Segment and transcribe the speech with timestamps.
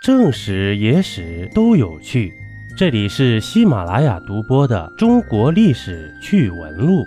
[0.00, 2.32] 正史、野史都有趣。
[2.76, 7.00] 这里是喜马拉雅独播的《中国历史趣闻录》。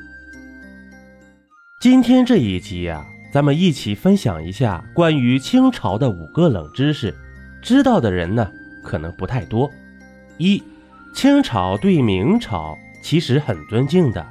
[1.79, 7.15] 今天这一集呀，咱们一起分享一下关于清朝的五个冷知识，
[7.61, 8.51] 知道的人呢
[8.83, 9.71] 可能不太多。
[10.37, 10.61] 一，
[11.15, 14.27] 清朝对明朝其实很尊敬的，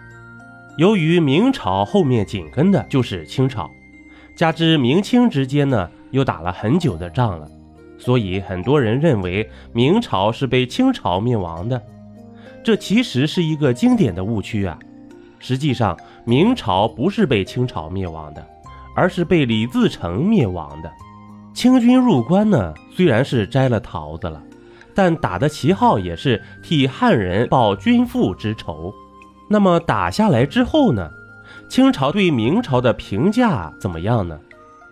[0.77, 3.71] 由于明朝后面紧跟的就是清朝，
[4.37, 7.51] 加之明清之间呢又打了很久的仗了。
[8.01, 11.81] 所以很多人认为明朝是被清朝灭亡的，
[12.65, 14.79] 这其实是一个经典的误区啊！
[15.39, 18.45] 实际上，明朝不是被清朝灭亡的，
[18.97, 20.91] 而是被李自成灭亡的。
[21.53, 24.43] 清军入关呢，虽然是摘了桃子了，
[24.95, 28.93] 但打的旗号也是替汉人报君父之仇。
[29.49, 31.11] 那么打下来之后呢，
[31.69, 34.39] 清朝对明朝的评价怎么样呢？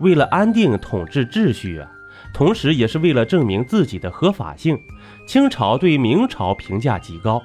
[0.01, 1.91] 为了安定统治秩序啊！
[2.33, 4.81] 同时，也是为了证明自己的合法性，
[5.27, 7.43] 清朝对明朝评价极高。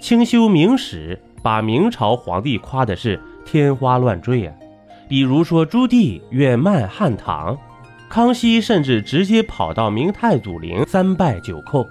[0.00, 4.54] 清修明史把明朝皇帝夸的是天花乱坠啊，
[5.08, 7.58] 比如说朱棣远慢汉唐，
[8.08, 11.86] 康熙甚至直接跑到明太祖陵三拜九叩，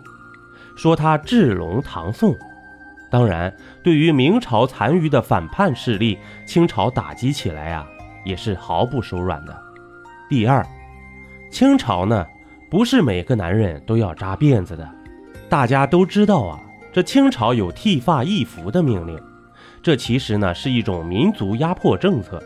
[0.76, 2.36] 说他治隆唐宋。
[3.12, 7.88] 当然，对于明朝残余的反叛势力，清朝打击起来啊，
[8.26, 9.56] 也是毫不手软的。
[10.28, 10.66] 第二。
[11.56, 12.28] 清朝呢，
[12.70, 14.86] 不是每个男人都要扎辫子的。
[15.48, 16.60] 大家都知道啊，
[16.92, 19.18] 这清朝有剃发易服的命令，
[19.82, 22.44] 这其实呢是一种民族压迫政策。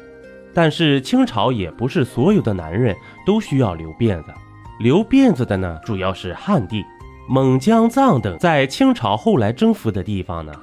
[0.53, 4.31] 但是清朝也不是所有的男人都需要留辫子，
[4.79, 6.85] 留辫子的呢主要是汉地、
[7.27, 10.53] 蒙江、藏等在清朝后来征服的地方呢，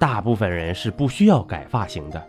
[0.00, 2.20] 大部分人是不需要改发型的。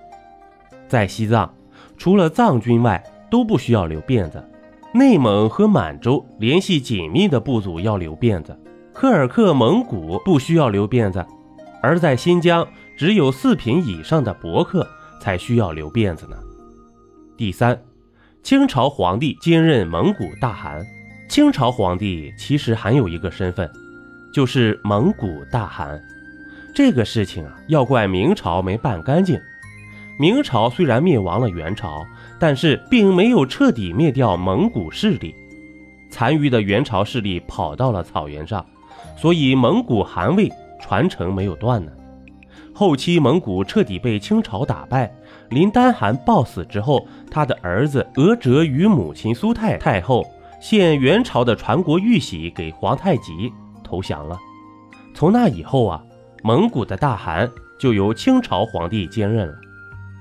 [0.88, 1.52] 在西藏，
[1.98, 4.48] 除了藏军外，都不需要留辫子。
[4.96, 8.56] 内蒙和满洲联系紧密的部族要留辫子，
[8.94, 11.26] 柯尔克蒙古不需要留辫子，
[11.82, 14.88] 而在新疆，只有四品以上的伯克
[15.20, 16.38] 才需要留辫子呢。
[17.36, 17.82] 第三，
[18.44, 20.86] 清朝皇帝兼任蒙古大汗。
[21.28, 23.68] 清朝皇帝其实还有一个身份，
[24.32, 26.00] 就是蒙古大汗。
[26.76, 29.40] 这个事情啊，要怪明朝没办干净。
[30.18, 32.06] 明朝虽然灭亡了元朝。
[32.40, 35.34] 但是并没有彻底灭掉蒙古势力，
[36.10, 38.66] 残余的元朝势力跑到了草原上，
[39.16, 40.52] 所以蒙古汗位
[40.82, 41.92] 传承没有断呢。
[42.74, 45.10] 后期蒙古彻底被清朝打败，
[45.52, 53.50] 林丹汗暴死之后，他的儿子额哲与母亲苏太太后献元朝的传国玉玺给皇太极
[53.86, 54.38] 投降了。
[55.16, 56.04] 从那以后啊，
[56.44, 57.50] 蒙古的大汗
[57.80, 59.54] 就由清朝皇帝兼任了。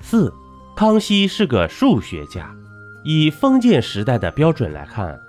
[0.02, 0.30] 四。
[0.74, 2.50] 康熙是个数学家，
[3.04, 5.20] 以封建时代的标准来看，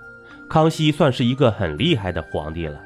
[0.48, 2.78] 康熙算是一个很厉害的皇帝了。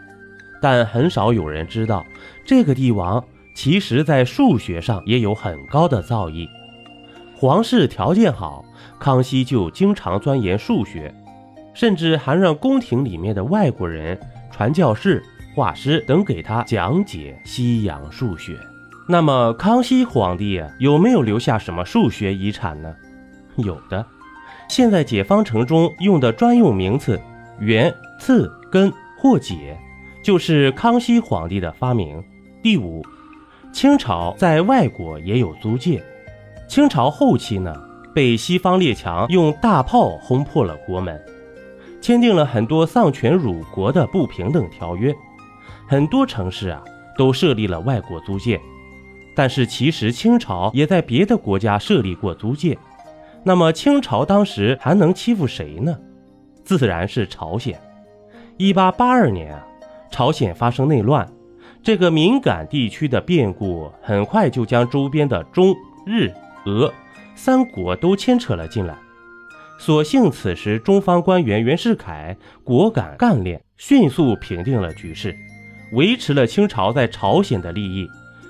[0.61, 2.05] 但很少有人知道，
[2.45, 6.49] 这个帝王其实在数学上也有很高的造诣。
[7.37, 8.65] 皇室条件好，
[8.99, 11.15] 康熙就经常钻研数学，
[11.75, 14.19] 甚至还让宫廷里面的外国人、
[14.51, 15.23] 传教士、
[15.55, 18.59] 画师等给他讲解西洋数学。
[19.11, 22.95] 那么，康熙皇帝有没有留下什么数学遗产呢？
[23.57, 24.05] 有的，
[24.69, 27.19] 现在解方程中用的专用名词
[27.59, 29.79] 元、次、根或解，
[30.23, 32.23] 就是康熙皇帝的发明。
[32.63, 33.03] 第五，
[33.73, 36.05] 清朝在外国也有租界。
[36.69, 37.75] 清朝后期呢，
[38.15, 41.19] 被西方列强用大炮轰破了国门，
[42.03, 45.17] 签订了很多丧权辱国的不平等条约，
[45.89, 46.85] 很多城市啊
[47.17, 48.61] 都设立了外国租界。
[49.39, 52.77] 但是其实清朝也在别的国家设立过租界，
[53.45, 55.97] 那么清朝当时还能欺负谁呢？
[56.65, 57.81] 自然是朝鲜。
[58.57, 59.65] 一八八二年啊，
[60.11, 61.25] 朝鲜发生内乱，
[61.85, 65.73] 这个敏感地区的变故很快就将周边的中
[66.05, 66.35] 日
[66.67, 66.93] 俄
[67.37, 68.99] 三国都牵扯了进来。
[69.79, 75.33] 所幸此时中方官员袁世凯果敢干练，迅速平定了局势，
[75.93, 78.09] 维持了清朝在朝鲜的利益。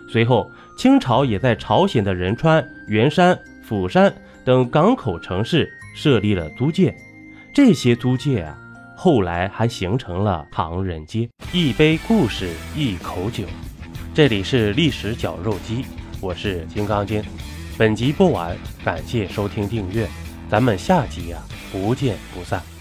[0.09, 0.51] 随后。
[0.79, 4.15] 清朝也在朝鲜的仁川、元山、釜山
[4.45, 6.97] 等港口城市设立了租界，
[7.53, 8.57] 这些租界啊，
[8.97, 11.29] 后来还形成了唐人街。
[11.53, 13.43] 一杯故事，一口酒，
[14.15, 15.85] 这里是历史绞肉机，
[16.21, 17.21] 我是金刚经。
[17.77, 20.07] 本集播完，感谢收听订阅，
[20.49, 22.78] 咱们下集呀，不见不散。